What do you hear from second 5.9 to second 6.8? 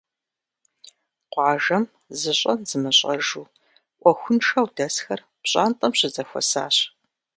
щызэхуэсащ.